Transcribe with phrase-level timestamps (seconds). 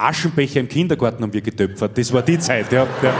[0.00, 1.96] Aschenbecher im Kindergarten haben wir getöpfert.
[1.96, 2.86] Das war die Zeit, ja.
[3.02, 3.14] ja.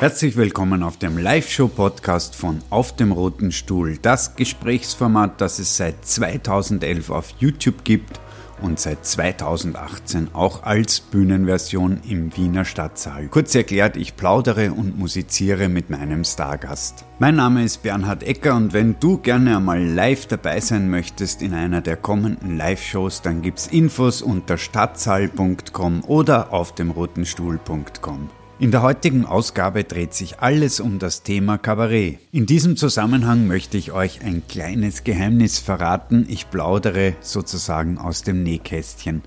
[0.00, 3.96] Herzlich willkommen auf dem Live-Show-Podcast von Auf dem Roten Stuhl.
[4.02, 8.20] Das Gesprächsformat, das es seit 2011 auf YouTube gibt
[8.62, 13.28] und seit 2018 auch als Bühnenversion im Wiener Stadtsaal.
[13.28, 17.04] Kurz erklärt, ich plaudere und musiziere mit meinem Stargast.
[17.18, 21.54] Mein Name ist Bernhard Ecker und wenn du gerne einmal live dabei sein möchtest in
[21.54, 28.43] einer der kommenden Live-Shows, dann gibt's Infos unter stadtsaal.com oder auf demrotenstuhl.com.
[28.60, 32.20] In der heutigen Ausgabe dreht sich alles um das Thema Kabarett.
[32.30, 36.24] In diesem Zusammenhang möchte ich euch ein kleines Geheimnis verraten.
[36.28, 39.22] Ich plaudere sozusagen aus dem Nähkästchen.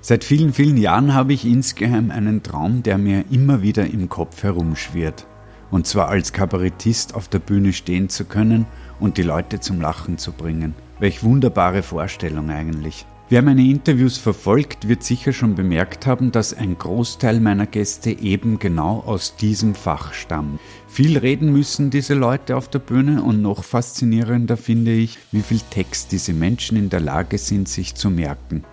[0.00, 4.42] Seit vielen, vielen Jahren habe ich insgeheim einen Traum, der mir immer wieder im Kopf
[4.42, 5.28] herumschwirrt.
[5.70, 8.66] Und zwar als Kabarettist auf der Bühne stehen zu können
[8.98, 10.74] und die Leute zum Lachen zu bringen.
[10.98, 13.06] Welch wunderbare Vorstellung eigentlich.
[13.32, 18.58] Wer meine Interviews verfolgt, wird sicher schon bemerkt haben, dass ein Großteil meiner Gäste eben
[18.58, 20.60] genau aus diesem Fach stammt.
[20.86, 25.60] Viel reden müssen diese Leute auf der Bühne und noch faszinierender finde ich, wie viel
[25.70, 28.64] Text diese Menschen in der Lage sind, sich zu merken.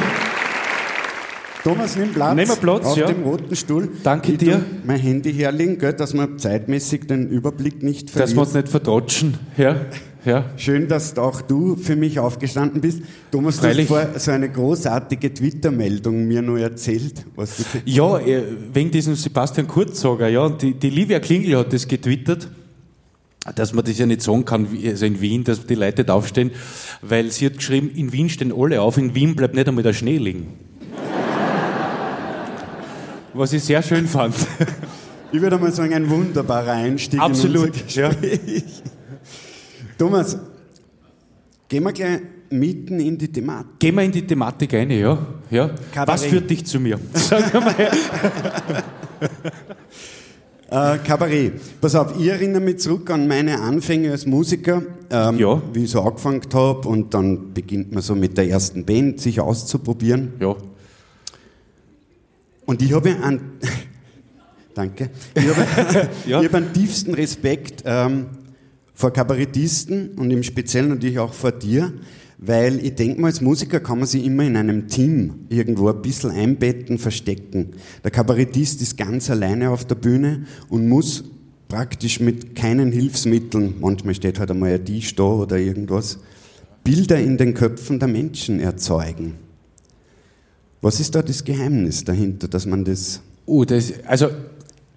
[1.64, 3.08] Thomas, nimm Platz, wir Platz auf ja.
[3.08, 3.88] dem roten Stuhl.
[4.04, 4.66] Danke ich dir.
[4.84, 8.30] Mein Handy herlegen, gell, dass wir zeitmäßig den Überblick nicht verlieren.
[8.30, 9.38] Dass wir uns nicht verdrotschen.
[9.58, 9.76] Ja,
[10.24, 10.46] ja.
[10.56, 13.02] Schön, dass auch du für mich aufgestanden bist.
[13.32, 13.88] Thomas, Freilich.
[13.88, 17.26] du hast vorher so eine großartige Twitter-Meldung mir nur erzählt.
[17.36, 21.74] Was du Ja, äh, wegen diesem Sebastian Kurzsager, ja, und die, die Livia Klingel hat
[21.74, 22.50] das getwittert,
[23.56, 26.52] dass man das ja nicht sagen kann, also in Wien, dass die Leute da aufstehen,
[27.02, 29.94] weil sie hat geschrieben, in Wien stehen alle auf, in Wien bleibt nicht einmal der
[29.94, 30.54] Schnee liegen.
[33.34, 34.36] Was ich sehr schön fand.
[35.31, 38.64] Ich würde mal sagen, ein wunderbarer Einstieg Absolut, in unser Gespräch.
[40.01, 40.35] Thomas,
[41.69, 43.78] gehen wir gleich mitten in die Thematik.
[43.78, 45.16] Gehen wir in die Thematik ein, ja.
[45.51, 45.67] ja.
[45.94, 46.07] Kabarett.
[46.07, 47.00] Was führt dich zu mir?
[47.13, 47.75] Sag mal.
[50.72, 51.79] Äh, Kabarett.
[51.79, 54.81] Pass auf, ich erinnere mich zurück an meine Anfänge als Musiker,
[55.12, 55.62] ähm, Ja.
[55.72, 59.39] wie ich so angefangen habe und dann beginnt man so mit der ersten Band sich
[59.39, 60.33] auszuprobieren.
[60.39, 60.56] Ja.
[62.66, 63.39] Und ich habe an,
[64.73, 66.44] danke, ich habe, Ja.
[66.44, 68.25] habe einen tiefsten Respekt ähm,
[69.01, 71.91] vor Kabarettisten und im Speziellen natürlich auch vor dir,
[72.38, 76.03] weil ich denke mal, als Musiker kann man sich immer in einem Team irgendwo ein
[76.03, 77.72] bisschen einbetten, verstecken.
[78.03, 81.24] Der Kabarettist ist ganz alleine auf der Bühne und muss
[81.68, 86.19] praktisch mit keinen Hilfsmitteln, manchmal steht halt einmal ein Tisch da oder irgendwas,
[86.83, 89.33] Bilder in den Köpfen der Menschen erzeugen.
[90.81, 94.30] Was ist da das Geheimnis dahinter, dass man das Oh, das, also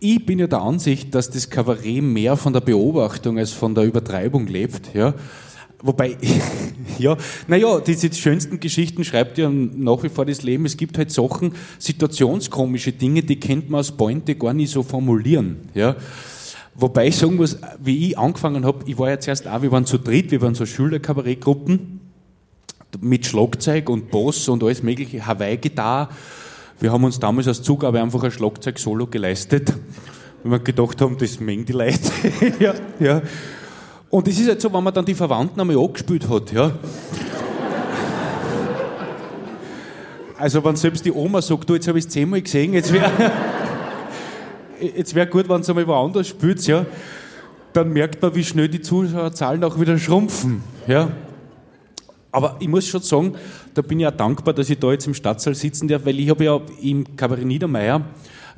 [0.05, 3.85] ich bin ja der Ansicht, dass das Kabarett mehr von der Beobachtung als von der
[3.85, 4.95] Übertreibung lebt.
[4.95, 5.15] Ja.
[5.81, 6.17] Wobei,
[6.99, 7.17] ja,
[7.49, 10.67] naja, diese schönsten Geschichten schreibt ja nach wie vor das Leben.
[10.67, 15.69] Es gibt halt Sachen, situationskomische Dinge, die kennt man als Pointe gar nicht so formulieren.
[15.73, 15.97] Ja.
[16.75, 19.87] Wobei ich sagen muss, wie ich angefangen habe, ich war ja zuerst auch, wir waren
[19.87, 22.01] zu dritt, wir waren so Schülerkabarettgruppen
[23.01, 26.09] mit Schlagzeug und Bass und alles mögliche, Hawaii-Gitarre,
[26.81, 29.73] Wir haben uns damals als Zugabe einfach ein Schlagzeug-Solo geleistet,
[30.43, 32.11] weil wir gedacht haben, das mengen die Leute.
[32.61, 33.23] ja, ja.
[34.11, 36.73] Und es ist halt so, wenn man dann die Verwandten einmal angespielt hat, ja.
[40.37, 43.11] Also wenn selbst die Oma sagt, du, jetzt habe ich es zehnmal gesehen, jetzt wäre
[45.15, 46.85] wär gut, wenn es einmal woanders spielt, ja,
[47.73, 50.63] dann merkt man, wie schnell die Zuschauerzahlen auch wieder schrumpfen.
[50.87, 51.09] Ja.
[52.35, 53.37] Aber ich muss schon sagen,
[53.75, 56.29] da bin ich auch dankbar, dass ich da jetzt im Stadtsaal sitzen darf, weil ich
[56.29, 58.05] habe ja im Kabarett Niedermeyer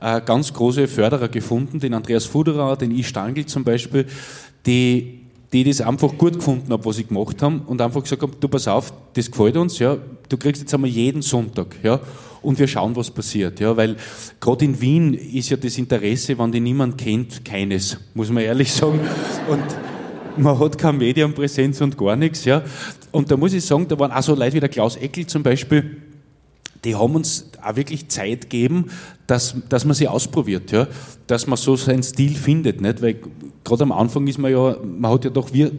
[0.00, 3.04] äh, ganz große Förderer gefunden, den Andreas Fuderer, den I.
[3.04, 4.06] Stangl zum Beispiel,
[4.64, 5.20] die,
[5.52, 8.48] die das einfach gut gefunden haben, was sie gemacht haben und einfach gesagt haben, du
[8.48, 12.00] pass auf, das gefällt uns, ja, du kriegst jetzt einmal jeden Sonntag, ja,
[12.40, 13.96] und wir schauen, was passiert, ja, weil
[14.40, 18.72] gerade in Wien ist ja das Interesse, wenn die niemand kennt, keines, muss man ehrlich
[18.72, 19.00] sagen,
[19.50, 19.64] und
[20.38, 22.62] man hat keine Medienpräsenz und gar nichts, ja.
[23.12, 25.42] Und da muss ich sagen, da waren auch so Leute wie der Klaus Eckel zum
[25.42, 26.02] Beispiel,
[26.84, 28.86] die haben uns auch wirklich Zeit gegeben,
[29.26, 30.86] dass, dass man sie ausprobiert, ja.
[31.26, 33.02] Dass man so seinen Stil findet, nicht?
[33.02, 33.16] Weil
[33.64, 35.72] gerade am Anfang ist man ja, man hat ja doch, wir,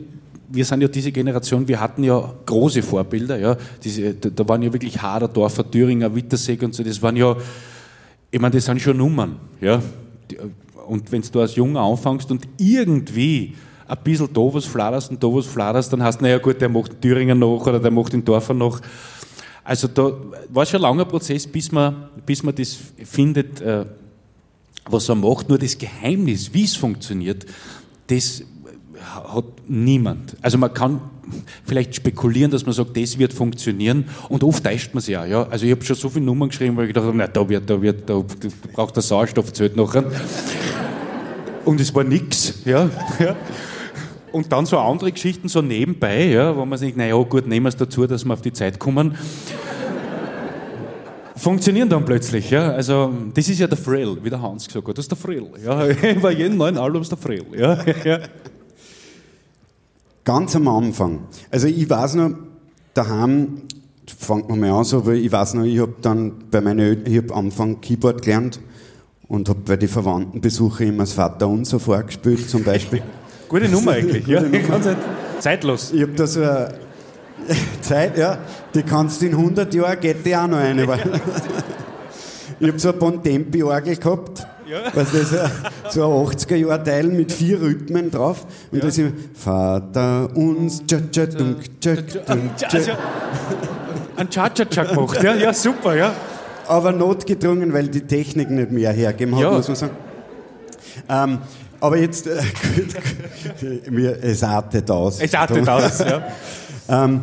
[0.50, 3.57] wir sind ja diese Generation, wir hatten ja große Vorbilder, ja.
[3.83, 7.36] Diese, da, waren ja wirklich Haderdorfer, Thüringer, Wittersee und so, das waren ja,
[8.30, 9.81] ich meine, das sind schon Nummern, ja.
[10.88, 13.56] Und wenn du als Junger anfängst und irgendwie
[13.87, 16.69] ein bisschen da was fladerst und da was fladerst, dann hast du, naja gut, der
[16.69, 18.81] macht Thüringer noch oder der macht den Dorfer noch.
[19.63, 20.11] Also da
[20.49, 23.85] war schon ein langer Prozess, bis man, bis man das findet, äh,
[24.85, 25.49] was er macht.
[25.49, 27.45] Nur das Geheimnis, wie es funktioniert,
[28.07, 28.43] das
[29.33, 30.35] hat niemand.
[30.41, 31.01] Also man kann
[31.65, 35.25] vielleicht spekulieren, dass man sagt, das wird funktionieren und oft täuscht man sich ja.
[35.25, 35.47] ja.
[35.47, 37.81] Also ich habe schon so viele Nummern geschrieben, weil ich gedacht habe, da wird, da
[37.81, 38.23] wird, da
[38.73, 40.05] braucht der Sauerstoff zählt nachher.
[41.65, 42.89] Und es war nix, ja.
[43.19, 43.35] ja.
[44.31, 47.65] Und dann so andere Geschichten so nebenbei, ja, wo man sich denkt, naja, gut, nehmen
[47.65, 49.18] wir es dazu, dass wir auf die Zeit kommen.
[51.35, 52.71] Funktionieren dann plötzlich, ja.
[52.71, 54.97] Also, das ist ja der Frill, wie der Hans gesagt hat.
[54.97, 55.88] Das ist der Frill, ja.
[56.21, 58.19] Bei jedem neuen Album ist der Frill, ja.
[60.24, 61.27] Ganz am Anfang.
[61.51, 62.31] Also, ich weiß noch,
[62.94, 63.62] daheim,
[64.18, 67.12] fangt man mal an so, weil ich weiß noch, ich habe dann bei meinen Eltern,
[67.12, 68.59] ich habe am Anfang Keyboard gelernt
[69.27, 73.01] und habe bei den Verwandtenbesuchen immer das Vater Unser vorgespielt, zum Beispiel.
[73.47, 74.41] Gute Nummer eigentlich, Gute ja.
[74.41, 74.95] Nummer.
[75.39, 75.91] Zeitlos.
[75.94, 76.69] Ich habe da so eine
[77.81, 78.38] Zeit, ja,
[78.73, 80.83] die kannst du in 100 Jahren, geht die auch noch eine.
[82.59, 84.47] ich habe so eine Bontempi-Orgel gehabt.
[84.69, 84.91] Ja.
[84.94, 88.45] Das so ein 80er-Jahr-Teil mit vier Rhythmen drauf.
[88.69, 88.85] Und ja.
[88.85, 92.97] das ist Vater uns, tja, tja, dunk, tja, dunk, tja.
[94.17, 96.11] Ein Cha-Cha-Cha gemacht, ja, ja, super, ja.
[96.67, 99.51] Aber notgedrungen, weil die Technik nicht mehr hergeben hat, ja.
[99.51, 99.95] muss man sagen.
[101.07, 101.38] Ähm,
[101.79, 102.41] aber jetzt, äh,
[104.21, 105.19] es artet aus.
[105.19, 106.27] Es artet aus, ja.
[106.89, 107.21] ähm,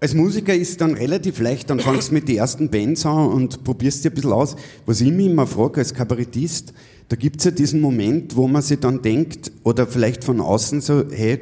[0.00, 3.28] als Musiker ist es dann relativ leicht, dann fangst du mit den ersten Bands an
[3.28, 4.54] und probierst dir ein bisschen aus.
[4.86, 6.72] Was ich mich immer frage als Kabarettist,
[7.08, 10.80] da gibt es ja diesen Moment, wo man sich dann denkt, oder vielleicht von außen
[10.80, 11.40] so, hey,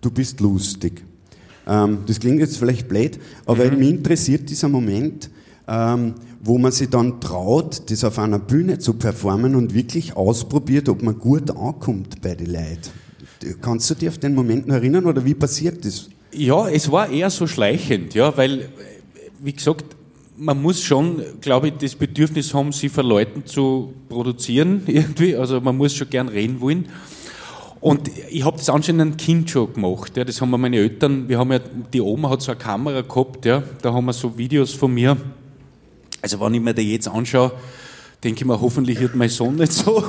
[0.00, 1.02] du bist lustig.
[1.66, 3.78] Ähm, das klingt jetzt vielleicht blöd, aber mhm.
[3.78, 5.28] mich interessiert dieser Moment,
[5.68, 10.88] ähm, wo man sich dann traut, das auf einer Bühne zu performen und wirklich ausprobiert,
[10.88, 12.90] ob man gut ankommt bei den Leuten.
[13.60, 16.08] Kannst du dich auf den Moment noch erinnern oder wie passiert das?
[16.32, 18.68] Ja, es war eher so schleichend, ja, weil,
[19.40, 19.84] wie gesagt,
[20.36, 25.36] man muss schon, glaube ich, das Bedürfnis haben, sie für Leuten zu produzieren irgendwie.
[25.36, 26.88] Also man muss schon gern reden wollen.
[27.80, 30.16] Und ich habe das anscheinend ein Kind schon gemacht.
[30.16, 31.60] Ja, das haben wir meine Eltern, wir haben ja,
[31.92, 35.16] die Oma hat so eine Kamera gehabt, ja, da haben wir so Videos von mir
[36.22, 37.52] also wenn ich mir das jetzt anschaue,
[38.22, 40.04] denke ich mir, hoffentlich wird mein Sohn nicht so.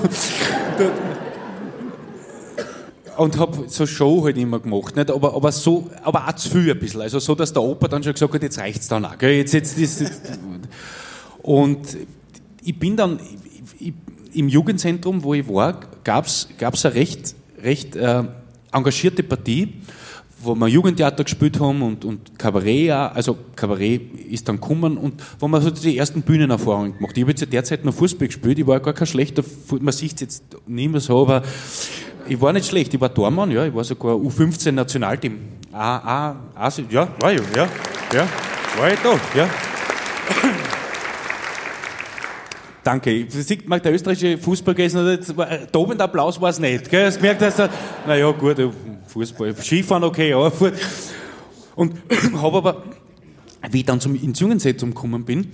[3.17, 5.11] und habe so Show halt immer gemacht, nicht?
[5.11, 7.01] Aber, aber, so, aber auch zu viel ein bisschen.
[7.01, 9.17] Also so, dass der Opa dann schon gesagt hat, jetzt reicht's dann auch.
[9.17, 9.33] Gell?
[9.33, 10.21] Jetzt, jetzt, jetzt, jetzt.
[11.41, 11.97] Und
[12.63, 13.19] ich bin dann
[13.79, 13.93] ich,
[14.33, 18.23] im Jugendzentrum, wo ich war, gab's gab's eine recht, recht äh,
[18.71, 19.73] engagierte Partie
[20.43, 25.21] wo wir Jugendtheater gespielt haben und, und Kabarett auch, also Kabarett ist dann gekommen und
[25.39, 27.17] wo wir so die ersten Bühnenerfahrungen gemacht.
[27.17, 29.43] Ich habe jetzt ja derzeit noch Fußball gespielt, ich war gar kein schlechter,
[29.79, 31.43] man sieht es jetzt nicht mehr so, aber
[32.27, 35.37] ich war nicht schlecht, ich war Tormann, ja, ich war sogar U15 Nationalteam.
[35.73, 37.67] Ah, ah, ah, ja, war ich, ja,
[38.13, 38.27] ja,
[38.77, 39.49] war ich da, ja.
[42.83, 43.25] Danke.
[43.29, 46.89] Sieht man, der österreichische Fußball gewesen, der Applaus war es nicht.
[46.89, 47.05] Gell?
[47.05, 47.69] Das merkt, er,
[48.07, 48.57] naja, gut,
[49.11, 50.51] Fußball, Skifahren okay, aber
[51.75, 51.93] und
[52.41, 52.83] habe aber,
[53.69, 55.47] wie ich dann zum, ins Jungenzentrum gekommen bin, äh,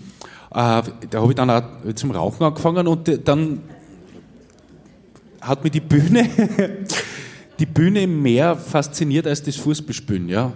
[0.52, 0.84] da
[1.14, 1.64] habe ich dann auch
[1.96, 3.64] zum Rauchen angefangen und dann
[5.42, 6.30] hat mich die Bühne,
[7.60, 10.54] die Bühne mehr fasziniert als das Fußballspielen, ja.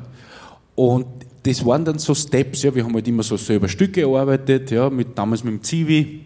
[0.75, 1.07] Und
[1.43, 4.89] das waren dann so Steps, ja, wir haben halt immer so selber Stücke gearbeitet, ja,
[4.91, 6.25] mit, damals mit dem Zivi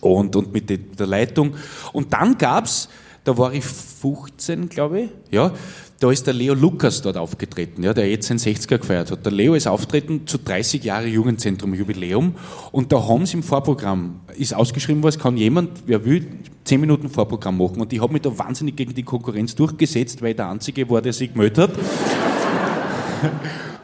[0.00, 1.54] und, und mit de, der Leitung.
[1.92, 2.88] Und dann gab es,
[3.28, 5.52] da war ich 15, glaube ich, ja,
[6.00, 9.26] da ist der Leo Lukas dort aufgetreten, ja, der jetzt seinen 60er gefeiert hat.
[9.26, 12.36] Der Leo ist auftreten zu 30 Jahre Jugendzentrum Jubiläum
[12.72, 16.26] und da haben sie im Vorprogramm, ist ausgeschrieben was, kann jemand, wer will,
[16.64, 17.82] 10 Minuten Vorprogramm machen.
[17.82, 21.02] Und ich habe mich da wahnsinnig gegen die Konkurrenz durchgesetzt, weil ich der Einzige war,
[21.02, 21.70] der sich gemeldet hat.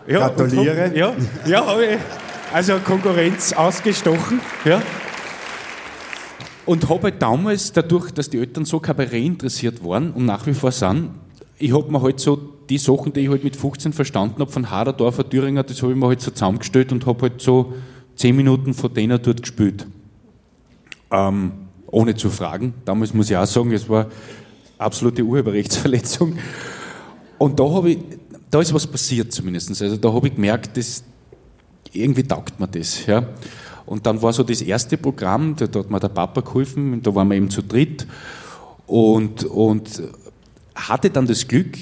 [0.07, 0.87] ja, Gratuliere.
[0.87, 1.13] Hab, ja,
[1.47, 1.99] ja habe ich
[2.51, 4.41] also Konkurrenz ausgestochen.
[4.65, 4.81] Ja.
[6.67, 10.55] Und habe halt damals, dadurch, dass die Eltern so Kabarett interessiert waren und nach wie
[10.55, 11.11] vor sind,
[11.59, 12.37] ich habe mir halt so
[12.69, 15.99] die Sachen, die ich halt mit 15 verstanden habe, von Haderdorfer, Thüringer, das habe ich
[15.99, 17.75] mir halt so zusammengestellt und habe halt so
[18.17, 19.87] 10 Minuten von denen dort gespielt.
[21.11, 21.53] Ähm,
[21.87, 22.75] ohne zu fragen.
[22.85, 24.09] Damals muss ich auch sagen, es war
[24.79, 26.37] absolute Urheberrechtsverletzung.
[27.39, 27.99] Und da habe ich,
[28.51, 29.81] da ist was passiert zumindest.
[29.81, 31.05] Also da habe ich gemerkt, dass
[31.93, 33.07] irgendwie taugt mir das.
[33.07, 33.29] Ja.
[33.87, 37.29] Und dann war so das erste Programm, da, hat mir der Papa geholfen, da waren
[37.29, 38.07] wir eben zu dritt.
[38.87, 40.03] Und, und
[40.75, 41.77] hatte dann das Glück,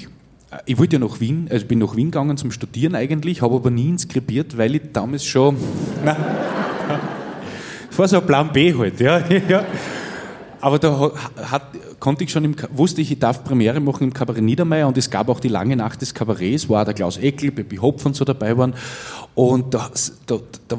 [0.65, 3.71] ich wollte ja nach Wien, also bin nach Wien gegangen zum Studieren eigentlich, habe aber
[3.71, 5.57] nie inskribiert, weil ich damals schon.
[6.05, 9.19] das war so ein Plan B halt, ja.
[9.49, 9.65] ja.
[10.61, 11.11] Aber da
[11.51, 11.63] hat,
[11.99, 15.09] konnte ich schon, im, wusste ich, ich darf Premiere machen im Kabarett Niedermeyer und es
[15.09, 18.15] gab auch die lange Nacht des Kabarets, wo auch der Klaus Eckel, Peppi Hopf und
[18.15, 18.73] so dabei waren.
[19.35, 19.91] Und da,
[20.25, 20.37] da,
[20.69, 20.77] da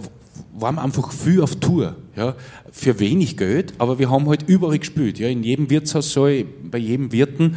[0.55, 1.97] waren wir einfach viel auf Tour.
[2.17, 2.35] Ja,
[2.71, 5.19] für wenig Geld, aber wir haben halt überall gespielt.
[5.19, 6.29] Ja, in jedem Wirtshaus, so,
[6.63, 7.57] bei jedem Wirten.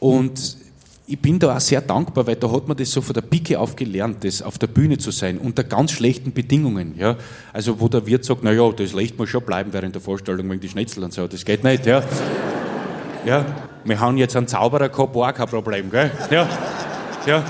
[0.00, 0.56] Und
[1.06, 3.58] ich bin da auch sehr dankbar, weil da hat man das so von der Pike
[3.58, 6.94] auf gelernt, das auf der Bühne zu sein, unter ganz schlechten Bedingungen.
[6.96, 7.16] Ja?
[7.52, 10.60] Also wo der Wirt sagt, naja, das lässt man schon bleiben während der Vorstellung wegen
[10.60, 11.84] die Schnitzel und so, das geht nicht.
[11.86, 12.04] Ja?
[13.26, 13.44] Ja?
[13.84, 15.90] Wir haben jetzt einen Zauberer gehabt, war kein Problem.
[15.90, 16.12] Gell?
[16.30, 16.48] Ja.
[17.26, 17.44] Ja.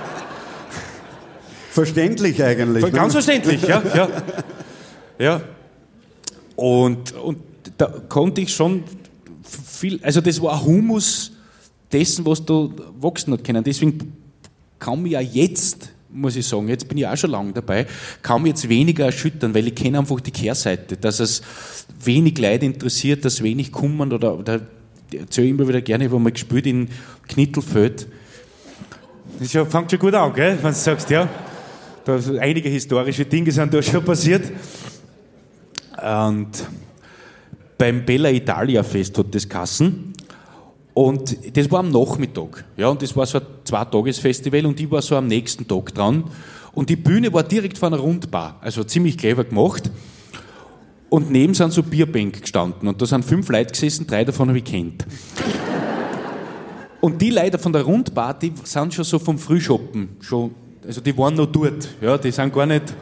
[1.71, 2.85] Verständlich eigentlich.
[2.85, 2.91] Ne?
[2.91, 3.83] Ganz verständlich, ja.
[3.95, 4.09] ja.
[5.19, 5.41] ja.
[6.57, 7.39] Und, und
[7.79, 8.83] da konnte ich schon
[9.43, 11.33] viel, also das war Humus
[11.93, 13.65] dessen, was du wachsen hat können.
[13.65, 14.13] Deswegen
[14.79, 17.87] kann mich ja jetzt, muss ich sagen, jetzt bin ich auch schon lange dabei,
[18.23, 21.43] kann mich jetzt weniger erschüttern, weil ich kenne einfach die Kehrseite, dass es
[22.05, 24.61] wenig Leute interessiert, dass wenig kommen oder, oder
[25.13, 26.89] erzähle ich immer wieder gerne, wo man gespielt in
[27.29, 28.07] Knittelfeld.
[29.39, 31.29] Das ja, fängt schon gut an, gell, wenn du sagst, ja.
[32.05, 34.51] Da einige historische Dinge sind da schon passiert.
[36.03, 36.51] Und
[37.77, 40.13] beim Bella Italia Fest hat das Kassen.
[40.95, 42.65] Und das war am Nachmittag.
[42.77, 46.25] Ja, und das war so ein Zwei-Tages-Festival und ich war so am nächsten Tag dran.
[46.73, 49.91] Und die Bühne war direkt vor einer Rundbar, also ziemlich clever gemacht.
[51.09, 54.59] Und neben sind so Bierbänke gestanden und da sind fünf Leute gesessen, drei davon habe
[54.59, 55.05] ich kennt.
[57.01, 60.55] Und die Leute von der Rundbar, die sind schon so vom Frühschoppen, schon,
[60.87, 62.95] also die waren noch dort, ja, die sind gar nicht...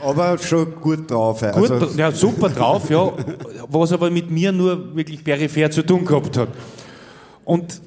[0.00, 1.40] Aber schon gut drauf.
[1.40, 3.10] Gut, also ja, super drauf, ja,
[3.68, 6.48] was aber mit mir nur wirklich peripher zu tun gehabt hat.
[7.44, 7.80] Und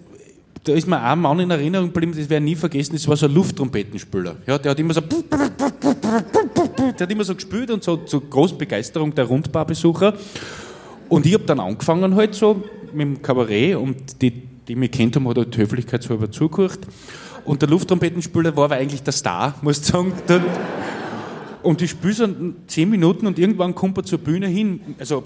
[0.63, 3.15] da ist mir ein Mann in Erinnerung geblieben, das werde ich nie vergessen, das war
[3.15, 4.35] so ein Lufttrompetenspieler.
[4.47, 9.13] Ja, der hat immer so, der hat immer so gespielt und so zur großen Begeisterung
[9.13, 10.13] der Rundbarbesucher.
[11.09, 12.63] Und ich habe dann angefangen halt so
[12.93, 14.31] mit dem Kabarett und die,
[14.67, 16.79] die mich kennt haben, hat halt höflichkeitshalber zugehört.
[17.47, 20.11] Und der Lufttrompetenspieler war aber eigentlich der Star, muss ich sagen.
[21.63, 22.27] Und ich spiele so
[22.67, 25.23] zehn Minuten und irgendwann kommt er zur Bühne hin, also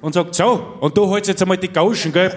[0.00, 2.34] und sagt, so, und du holst jetzt einmal die Gauschen, gell?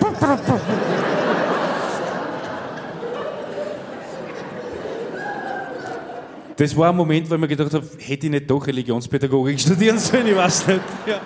[6.55, 9.97] Das war ein Moment, wo ich mir gedacht habe, hätte ich nicht doch Religionspädagogik studieren
[9.97, 10.81] sollen, ich weiß nicht.
[11.07, 11.19] Ja.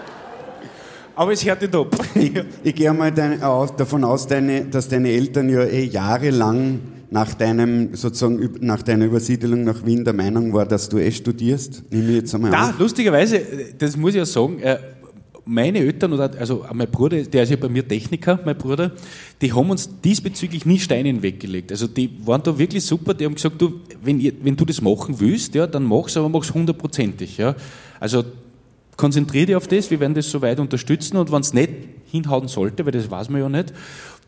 [1.15, 1.95] Aber es hört nicht ab.
[2.15, 2.31] Ich,
[2.63, 6.79] ich gehe mal deine, davon aus, deine, dass deine Eltern ja eh jahrelang
[7.11, 11.83] nach deinem, sozusagen, nach deiner Übersiedelung nach Wien der Meinung war, dass du eh studierst?
[11.91, 12.75] Nehme ich jetzt einmal da, an.
[12.77, 13.41] lustigerweise,
[13.77, 14.77] das muss ich ja sagen, äh,
[15.49, 18.91] meine Eltern oder also mein Bruder, der ist ja bei mir Techniker, mein Bruder,
[19.41, 21.71] die haben uns diesbezüglich nie Steine hinweggelegt.
[21.71, 24.79] Also die waren da wirklich super, die haben gesagt, du, wenn, ihr, wenn du das
[24.79, 27.37] machen willst, ja, dann mach's, aber mach's hundertprozentig.
[27.37, 27.55] Ja.
[27.99, 28.23] Also
[28.95, 31.71] konzentriere dich auf das, wir werden das soweit unterstützen und wenn es nicht
[32.11, 33.73] hinhauen sollte, weil das weiß man ja nicht,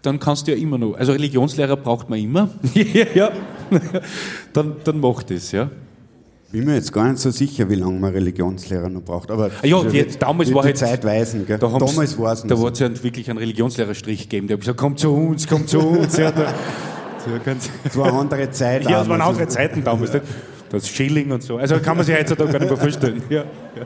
[0.02, 2.50] dann kannst du ja immer noch, also Religionslehrer braucht man immer,
[3.14, 3.32] ja,
[4.54, 5.70] dann, dann mach das, ja.
[6.52, 9.32] Bin mir jetzt gar nicht so sicher, wie lange man Religionslehrer noch braucht.
[9.32, 11.58] Aber ah ja, jetzt, damals war die Zeit weisen, gell?
[11.58, 12.68] Da damals war es Da so.
[12.68, 14.48] es ja wirklich einen Religionslehrerstrich gegeben.
[14.48, 16.18] Der hat gesagt, komm zu uns, komm zu uns.
[16.18, 16.54] ja, da,
[17.84, 18.84] das war eine andere Zeit.
[18.90, 20.12] Ja, es waren andere Zeiten damals.
[20.70, 21.58] Das Schilling und so.
[21.58, 23.24] Also kann man sich heutzutage gar nicht mehr vorstellen.
[23.30, 23.86] Ja, ja.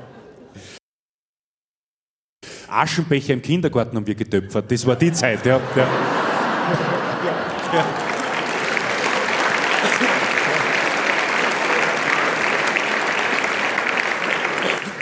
[2.76, 4.72] Aschenbecher im Kindergarten haben wir getöpfert.
[4.72, 5.60] Das war die Zeit, ja.
[5.76, 5.88] ja.
[7.74, 7.86] ja.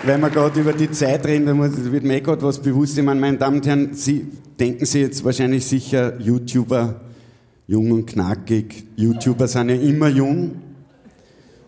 [0.05, 2.97] Wenn wir gerade über die Zeit reden, dann wird mir eh gerade was bewusst.
[2.97, 4.27] Ich meine, meine Damen und Herren, Sie
[4.59, 6.99] denken Sie jetzt wahrscheinlich sicher, YouTuber,
[7.67, 8.85] jung und knackig.
[8.97, 10.61] YouTuber sind ja immer jung.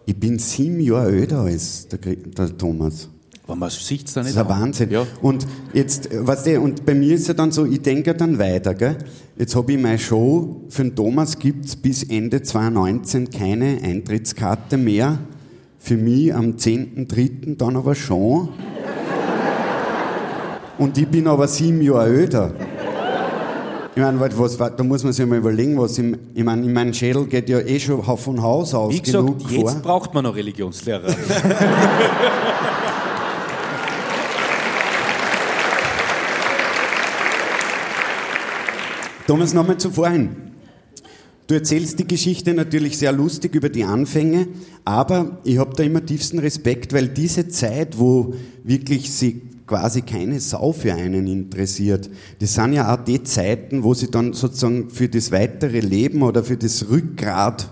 [0.06, 3.10] Ich bin sieben Jahre älter als der, der Thomas.
[3.48, 4.36] Aber man sieht es da nicht.
[4.36, 4.90] Das ist ein Wahnsinn.
[4.90, 5.06] Ja.
[5.22, 8.74] Und jetzt, weißt du, und bei mir ist ja dann so, ich denke dann weiter,
[8.74, 8.98] gell?
[9.38, 15.20] Jetzt habe ich meine Show, für den Thomas gibt's bis Ende 2019 keine Eintrittskarte mehr.
[15.78, 17.58] Für mich am 10.3.
[17.58, 18.50] dann aber schon.
[20.80, 22.54] Und ich bin aber sieben Jahre älter.
[23.96, 26.94] Ich meine, was, da muss man sich mal überlegen, was im, ich meine, in meinem
[26.94, 29.82] Schädel geht ja eh schon von Haus aus Wie gesagt, genug jetzt vor.
[29.82, 31.08] braucht man noch Religionslehrer.
[39.28, 40.36] Thomas, nochmal zu vorhin.
[41.48, 44.48] Du erzählst die Geschichte natürlich sehr lustig über die Anfänge,
[44.84, 50.40] aber ich habe da immer tiefsten Respekt, weil diese Zeit, wo wirklich sie quasi keine
[50.40, 55.10] Sau für einen interessiert, das sind ja auch die Zeiten, wo sie dann sozusagen für
[55.10, 57.72] das weitere Leben oder für das Rückgrat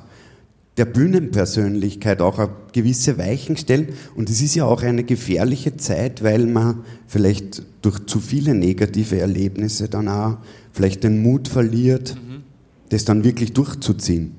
[0.77, 3.89] der Bühnenpersönlichkeit auch gewisse Weichen stellen.
[4.15, 9.19] Und es ist ja auch eine gefährliche Zeit, weil man vielleicht durch zu viele negative
[9.19, 10.37] Erlebnisse dann auch
[10.73, 12.43] vielleicht den Mut verliert, mhm.
[12.89, 14.35] das dann wirklich durchzuziehen.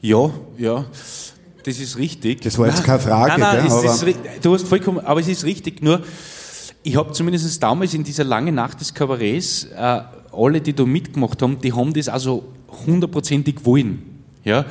[0.00, 0.86] Ja, ja,
[1.64, 2.42] das ist richtig.
[2.42, 5.44] Das war jetzt keine Frage, nein, nein, gell, ist, du hast vollkommen, aber es ist
[5.44, 5.82] richtig.
[5.82, 6.00] Nur,
[6.82, 10.00] ich habe zumindest damals in dieser langen Nacht des Kabarets, äh,
[10.32, 12.44] alle, die da mitgemacht haben, die haben das also
[12.86, 14.02] hundertprozentig wollen.
[14.44, 14.66] Ja?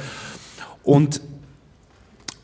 [0.83, 1.19] Und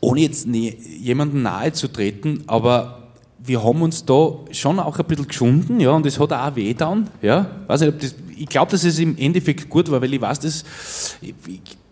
[0.00, 2.98] ohne jetzt nie, jemandem nahe zu treten, aber
[3.38, 6.74] wir haben uns da schon auch ein bisschen geschunden, ja, und es hat auch weh
[6.74, 7.46] dann, ja.
[7.66, 10.40] Weiß nicht, ob das, ich glaube, dass es im Endeffekt gut war, weil ich weiß,
[10.40, 10.64] dass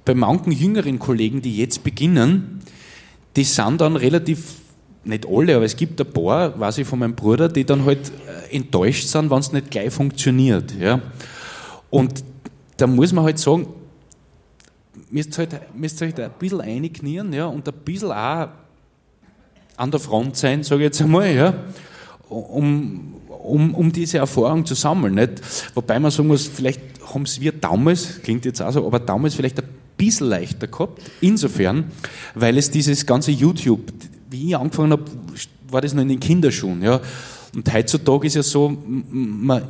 [0.05, 2.59] bei manchen jüngeren Kollegen, die jetzt beginnen,
[3.37, 4.57] die sind dann relativ,
[5.05, 8.11] nicht alle, aber es gibt ein paar, weiß ich von meinem Bruder, die dann halt
[8.27, 11.01] äh, enttäuscht sind, wenn es nicht gleich funktioniert, ja.
[11.89, 12.25] Und
[12.77, 13.69] da muss man halt sagen,
[15.09, 18.49] müsst halt, müsst halt ein bisschen einknien, ja, und ein bisschen auch
[19.77, 21.55] an der Front sein, sage ich jetzt einmal, ja,
[22.29, 25.15] um, um, um diese Erfahrung zu sammeln.
[25.15, 25.41] Nicht?
[25.75, 26.81] Wobei man sagen muss, vielleicht
[27.13, 31.03] haben es wir damals, klingt jetzt auch so, aber damals vielleicht ein bisschen leichter gehabt,
[31.21, 31.85] insofern,
[32.35, 33.93] weil es dieses ganze YouTube,
[34.31, 35.05] wie ich angefangen habe,
[35.69, 36.83] war das noch in den Kinderschuhen.
[36.83, 37.01] Ja.
[37.53, 38.77] Und heutzutage ist ja so,
[39.11, 39.65] man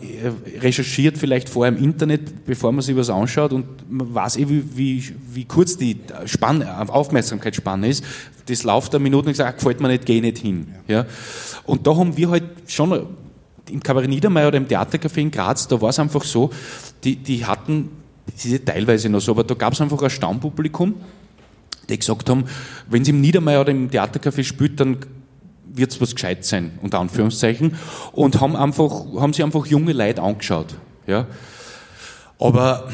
[0.60, 4.64] recherchiert vielleicht vorher im Internet, bevor man sich was anschaut und man weiß eh, wie,
[4.76, 8.04] wie, wie kurz die Spanne, Aufmerksamkeitsspanne ist.
[8.46, 10.66] Das läuft eine Minute und sagt, gefällt mir nicht, geh nicht hin.
[10.88, 11.06] Ja.
[11.64, 13.06] Und da haben wir halt schon
[13.70, 16.50] im Kabarett Niedermeyer oder im Theatercafé in Graz, da war es einfach so,
[17.04, 17.90] die, die hatten,
[18.26, 20.94] das ist ja teilweise noch so, aber da gab es einfach ein Stammpublikum,
[21.88, 22.44] die gesagt haben,
[22.88, 24.98] wenn sie im Niedermeyer oder im Theatercafé spielt, dann
[25.72, 27.76] wird es was gescheit sein, unter Anführungszeichen,
[28.12, 30.74] und haben, einfach, haben sich einfach junge Leute angeschaut.
[31.06, 31.26] Ja.
[32.38, 32.88] Aber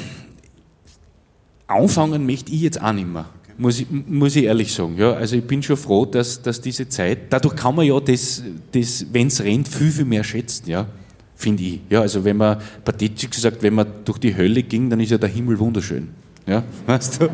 [1.66, 3.26] anfangen möchte ich jetzt auch nicht mehr.
[3.58, 4.96] Muss ich, muss ich ehrlich sagen.
[4.98, 8.42] Ja, also ich bin schon froh, dass, dass diese Zeit, dadurch kann man ja das,
[8.72, 10.86] das wenn es rennt, viel, viel mehr schätzen, ja,
[11.34, 11.80] finde ich.
[11.88, 15.18] Ja, also wenn man, pathetisch gesagt, wenn man durch die Hölle ging, dann ist ja
[15.18, 16.08] der Himmel wunderschön.
[16.46, 17.28] Ja, weißt du?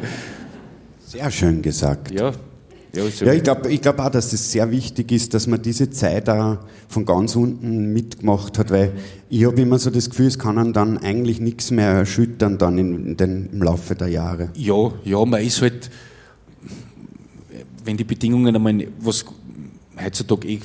[1.06, 2.11] Sehr schön gesagt.
[2.12, 2.32] Ja,
[2.94, 5.90] ja, ja ich glaube ich glaub auch, dass es sehr wichtig ist, dass man diese
[5.90, 6.58] Zeit auch
[6.88, 8.92] von ganz unten mitgemacht hat, weil
[9.30, 12.78] ich habe immer so das Gefühl, es kann einem dann eigentlich nichts mehr erschüttern dann
[12.78, 14.50] in, in im Laufe der Jahre.
[14.54, 15.90] Ja, ja, man ist halt,
[17.85, 19.25] wenn die Bedingungen einmal, was
[20.03, 20.61] heutzutage eh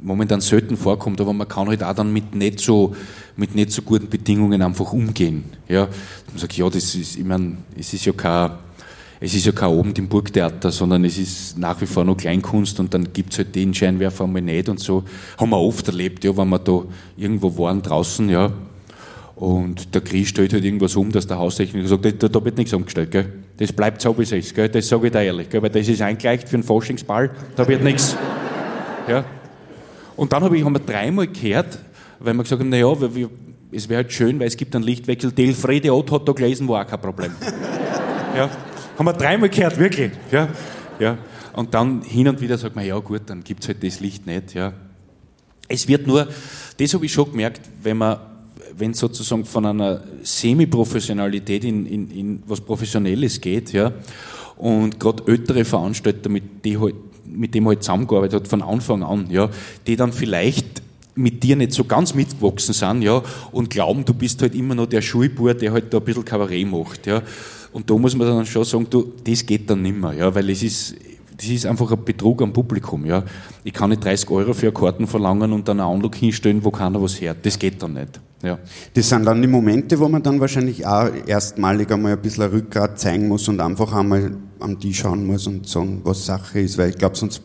[0.00, 2.94] momentan selten vorkommt, aber man kann halt auch dann mit nicht so,
[3.36, 5.44] mit nicht so guten Bedingungen einfach umgehen.
[5.68, 5.88] Ja,
[6.28, 8.50] man sagt, ja, das ist, ich meine, es ist ja kein
[9.20, 12.78] es ist ja kein Abend im Burgtheater, sondern es ist nach wie vor noch Kleinkunst
[12.78, 15.02] und dann gibt es halt den Scheinwerfer einmal nicht und so.
[15.36, 16.84] Haben wir oft erlebt, ja, wenn wir da
[17.16, 18.52] irgendwo waren draußen, ja.
[19.34, 22.72] Und der Krieg stellt halt irgendwas um, dass der Haustechniker sagt, da, da wird nichts
[22.72, 23.32] umgestellt, gell.
[23.58, 24.68] Das bleibt so, wie es ist, gell.
[24.68, 27.82] Das sage ich dir ehrlich, gell, weil das ist eingleicht für einen Forschungsball, da wird
[27.82, 28.16] nichts.
[29.08, 29.24] Ja.
[30.16, 31.78] Und dann hab ich, haben wir dreimal gehört,
[32.20, 32.92] weil wir gesagt haben, naja,
[33.72, 35.32] es wäre halt schön, weil es gibt einen Lichtwechsel.
[35.32, 37.32] Delfrede Ott hat da gelesen, war auch kein Problem.
[38.36, 38.48] ja.
[38.98, 40.12] Haben wir dreimal gehört, wirklich.
[40.30, 40.48] Ja,
[40.98, 41.18] ja.
[41.52, 44.26] Und dann hin und wieder sagt man, ja gut, dann gibt es halt das Licht
[44.26, 44.54] nicht.
[44.54, 44.72] Ja.
[45.66, 46.28] Es wird nur,
[46.78, 48.18] das habe ich schon gemerkt, wenn man
[48.78, 53.92] wenn sozusagen von einer Semi-Professionalität in, in, in was Professionelles geht, ja,
[54.56, 56.94] und gerade ältere Veranstalter, mit, die halt,
[57.26, 59.50] mit dem halt zusammengearbeitet hat von Anfang an, ja,
[59.86, 60.82] die dann vielleicht
[61.14, 64.86] mit dir nicht so ganz mitgewachsen sind, ja, und glauben, du bist halt immer noch
[64.86, 67.22] der Schulbur, der halt da ein bisschen Kabarett macht, ja.
[67.72, 70.48] Und da muss man dann schon sagen, du, das geht dann nicht mehr, ja, weil
[70.50, 70.94] es ist,
[71.36, 73.06] das ist einfach ein Betrug am Publikum.
[73.06, 73.22] Ja.
[73.62, 77.00] Ich kann nicht 30 Euro für Karten verlangen und dann einen Anlog hinstellen, wo keiner
[77.00, 77.46] was hört.
[77.46, 78.20] Das geht dann nicht.
[78.42, 78.58] Ja.
[78.94, 82.50] Das sind dann die Momente, wo man dann wahrscheinlich auch erstmalig einmal ein bisschen ein
[82.50, 86.78] Rückgrat zeigen muss und einfach einmal an die schauen muss und sagen, was Sache ist,
[86.78, 87.42] weil ich glaube, sonst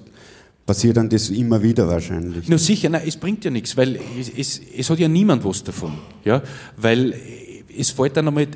[0.66, 2.48] passiert dann das immer wieder wahrscheinlich.
[2.48, 5.64] Nur sicher, nein, es bringt ja nichts, weil es, es, es hat ja niemand was
[5.64, 5.94] davon.
[6.24, 6.42] Ja?
[6.78, 7.16] Weil
[7.78, 8.48] es fällt dann einmal,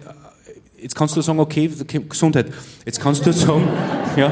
[0.81, 1.69] jetzt kannst du sagen, okay,
[2.07, 2.47] Gesundheit,
[2.85, 3.67] jetzt kannst du sagen,
[4.15, 4.31] ja,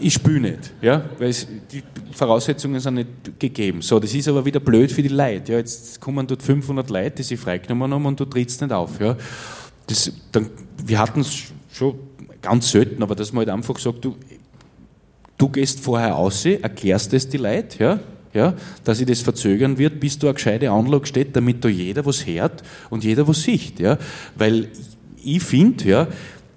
[0.00, 1.82] ich spüle nicht, ja, weil es, die
[2.12, 3.82] Voraussetzungen sind nicht gegeben.
[3.82, 5.52] So, das ist aber wieder blöd für die Leute.
[5.52, 9.00] Ja, jetzt kommen dort 500 Leute, die sich freigenommen haben und du trittst nicht auf.
[9.00, 9.16] Ja.
[9.86, 10.50] Das, dann,
[10.84, 11.98] wir hatten es schon
[12.42, 14.16] ganz selten, aber dass man halt einfach sagt, du,
[15.36, 18.00] du gehst vorher aus, erklärst es die Leute, ja,
[18.34, 22.04] ja, dass sich das verzögern wird, bis du eine gescheite Anlage steht, damit da jeder
[22.04, 23.80] was hört und jeder was sieht.
[23.80, 23.98] Ja.
[24.36, 24.68] Weil
[25.24, 26.08] ich finde, ja,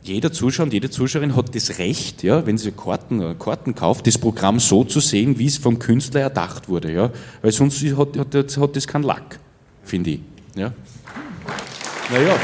[0.04, 4.18] jeder Zuschauer und jede Zuschauerin hat das Recht, ja, wenn sie Karten, Karten kauft, das
[4.18, 6.92] Programm so zu sehen, wie es vom Künstler erdacht wurde.
[6.92, 7.12] Ja.
[7.42, 9.40] Weil sonst hat, hat, hat das keinen Lack,
[9.84, 10.20] finde ich.
[10.56, 10.72] Ja.
[12.12, 12.36] Naja.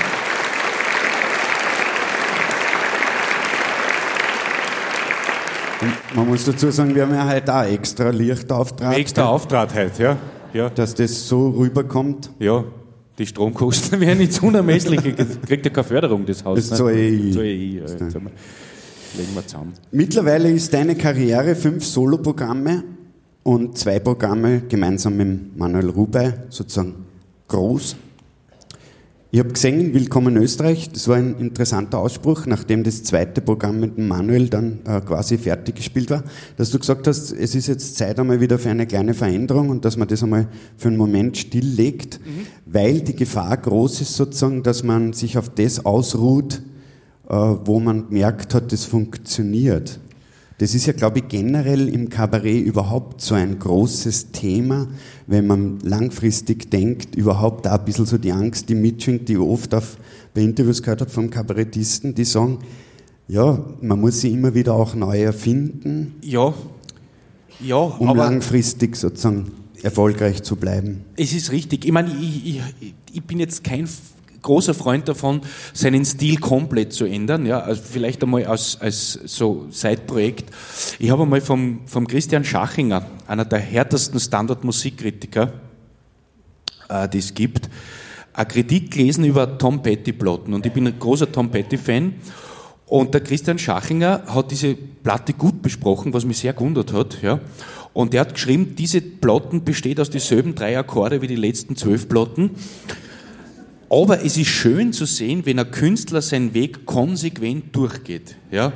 [5.80, 8.98] Und man muss dazu sagen, wir haben ja heute auch extra Lichtauftrag.
[8.98, 10.18] Extra Auftrag heute, ja.
[10.54, 10.70] ja.
[10.70, 12.32] Dass das so rüberkommt.
[12.40, 12.64] Ja,
[13.18, 15.02] die Stromkosten werden nicht unermesslich.
[15.46, 16.68] Kriegt ja keine Förderung, das Haus.
[16.68, 17.34] Das zahle ich.
[17.34, 17.74] Zahle ich.
[17.76, 18.00] Ja, jetzt
[19.18, 19.74] legen wir zusammen.
[19.92, 22.84] Mittlerweile ist deine Karriere fünf Soloprogramme
[23.44, 27.06] und zwei Programme gemeinsam mit Manuel Rubey sozusagen
[27.48, 27.96] groß.
[29.30, 33.98] Ich habe gesehen, Willkommen Österreich, das war ein interessanter Ausspruch, nachdem das zweite Programm mit
[33.98, 36.24] dem Manuel dann äh, quasi fertig gespielt war,
[36.56, 39.84] dass du gesagt hast, es ist jetzt Zeit einmal wieder für eine kleine Veränderung und
[39.84, 42.48] dass man das einmal für einen Moment stilllegt, mhm.
[42.66, 46.62] weil die Gefahr groß ist sozusagen, dass man sich auf das ausruht,
[47.28, 50.00] äh, wo man gemerkt hat, das funktioniert.
[50.60, 54.88] Das ist ja, glaube ich, generell im Kabarett überhaupt so ein großes Thema,
[55.28, 59.40] wenn man langfristig denkt, überhaupt auch ein bisschen so die Angst, die mitschwingt, die ich
[59.40, 59.98] oft auf,
[60.34, 62.60] bei Interviews gehört habe von Kabarettisten, die sagen,
[63.28, 66.16] ja, man muss sie immer wieder auch neu erfinden.
[66.22, 66.54] Ja,
[67.60, 69.52] ja, um langfristig sozusagen
[69.84, 71.04] erfolgreich zu bleiben.
[71.16, 71.86] Es ist richtig.
[71.86, 73.88] Ich meine, ich, ich, ich bin jetzt kein
[74.42, 75.42] großer Freund davon,
[75.74, 77.46] seinen Stil komplett zu ändern.
[77.46, 80.50] Ja, also vielleicht einmal als, als so Seitprojekt.
[81.00, 85.54] Ich habe einmal vom, vom Christian Schachinger, einer der härtesten Standard-Musikkritiker,
[86.90, 87.70] äh, die es gibt,
[88.34, 90.54] eine Kritik gelesen über Tom Petty-Platten.
[90.54, 92.14] Und ich bin ein großer Tom Petty-Fan.
[92.86, 97.22] Und der Christian Schachinger hat diese Platte gut besprochen, was mich sehr gewundert hat.
[97.22, 97.42] Ja.
[97.94, 102.08] Und er hat geschrieben, diese Platten besteht aus dieselben drei Akkorde wie die letzten zwölf
[102.08, 102.52] Platten.
[103.90, 108.36] Aber es ist schön zu sehen, wenn ein Künstler seinen Weg konsequent durchgeht.
[108.52, 108.74] Ja?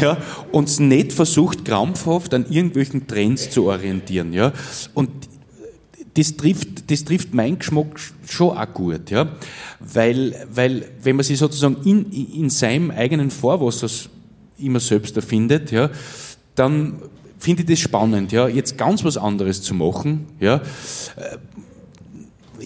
[0.00, 0.16] Ja,
[0.50, 4.32] und nicht versucht, krampfhaft an irgendwelchen Trends zu orientieren.
[4.32, 4.52] Ja?
[4.94, 5.10] Und
[6.14, 9.10] das trifft, das trifft meinen Geschmack schon auch gut.
[9.10, 9.28] Ja?
[9.78, 13.88] Weil, weil, wenn man sich sozusagen in, in seinem eigenen Vorwasser
[14.58, 15.90] immer selbst erfindet, ja,
[16.56, 16.94] dann
[17.38, 20.24] finde ich das spannend, ja, jetzt ganz was anderes zu machen.
[20.40, 20.62] Ja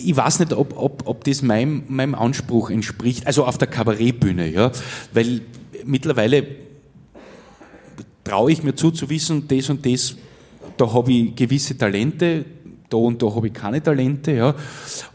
[0.04, 4.48] ich weiß nicht, ob, ob, ob das meinem, meinem Anspruch entspricht, also auf der Kabarettbühne,
[4.48, 4.70] ja,
[5.12, 5.42] weil
[5.84, 6.46] mittlerweile
[8.24, 10.16] traue ich mir zu, zu wissen, das und das,
[10.76, 12.44] da habe ich gewisse Talente,
[12.88, 14.54] da und da habe ich keine Talente, ja,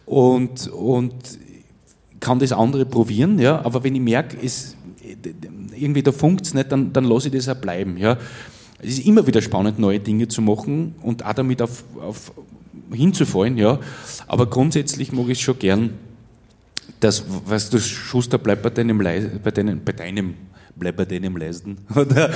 [0.06, 1.14] und, und
[2.20, 4.76] kann das andere probieren, ja, aber wenn ich merke, es,
[5.76, 8.18] irgendwie da funkt es nicht, dann, dann lasse ich das auch bleiben, ja.
[8.80, 12.34] Es ist immer wieder spannend, neue Dinge zu machen und auch damit auf, auf
[12.92, 13.80] hinzufallen, ja.
[14.28, 15.92] Aber grundsätzlich mag ich es schon gern,
[17.00, 20.36] dass, weißt du, Schuster, bleib bei deinem, bei deinem, bei deinem,
[20.76, 21.78] bleib bei deinem Leisten.
[21.96, 22.30] Oder,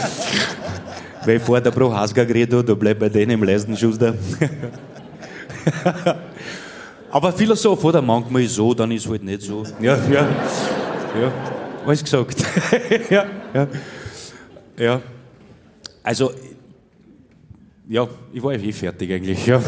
[1.26, 4.16] weil vor der Prohaska geredet hat, bleib bei deinem Leisten, Schuster.
[7.12, 8.02] Aber Philosoph, oder?
[8.02, 9.64] Manchmal ist so, dann ist halt nicht so.
[9.82, 10.28] Ja, ja,
[11.20, 11.32] ja.
[11.86, 12.38] Alles gesagt.
[13.10, 13.68] ja, ja.
[14.78, 15.02] Ja.
[16.04, 16.32] Also,
[17.90, 19.48] ja, ich war eh fertig eigentlich.
[19.48, 19.60] Ja.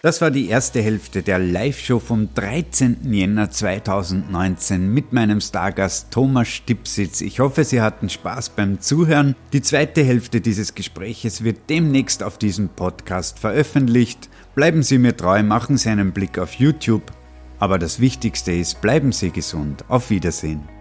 [0.00, 3.10] Das war die erste Hälfte der Live-Show vom 13.
[3.10, 7.22] Jänner 2019 mit meinem Stargast Thomas Stipsitz.
[7.22, 9.34] Ich hoffe, Sie hatten Spaß beim Zuhören.
[9.54, 14.28] Die zweite Hälfte dieses Gespräches wird demnächst auf diesem Podcast veröffentlicht.
[14.54, 17.10] Bleiben Sie mir treu, machen Sie einen Blick auf YouTube.
[17.58, 19.86] Aber das Wichtigste ist, bleiben Sie gesund.
[19.88, 20.73] Auf Wiedersehen.